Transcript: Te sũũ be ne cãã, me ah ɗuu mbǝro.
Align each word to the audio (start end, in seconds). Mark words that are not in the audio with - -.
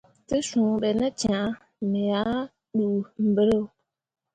Te 0.27 0.37
sũũ 0.47 0.71
be 0.81 0.89
ne 0.99 1.07
cãã, 1.19 1.41
me 1.91 2.01
ah 2.21 2.41
ɗuu 2.77 2.97
mbǝro. 3.29 3.61